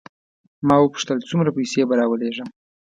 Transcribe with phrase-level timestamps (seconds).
[0.67, 2.49] ما وپوښتل څومره پیسې به راولېږم.